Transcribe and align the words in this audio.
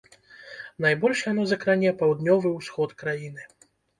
Найбольш 0.85 1.19
яно 1.31 1.43
закране 1.51 1.91
паўднёвы 2.01 2.53
ўсход 2.57 2.97
краіны. 3.03 3.47